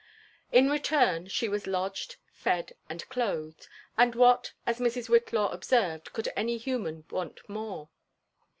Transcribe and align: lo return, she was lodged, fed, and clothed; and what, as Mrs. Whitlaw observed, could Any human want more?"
lo 0.51 0.63
return, 0.67 1.27
she 1.27 1.47
was 1.47 1.67
lodged, 1.67 2.15
fed, 2.33 2.73
and 2.89 3.07
clothed; 3.07 3.67
and 3.99 4.15
what, 4.15 4.51
as 4.65 4.79
Mrs. 4.79 5.09
Whitlaw 5.09 5.51
observed, 5.53 6.11
could 6.11 6.27
Any 6.35 6.57
human 6.57 7.05
want 7.11 7.47
more?" 7.47 7.87